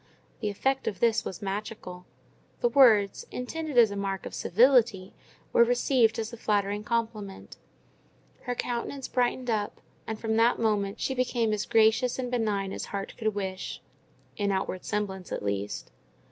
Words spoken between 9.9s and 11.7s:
and from that moment she became as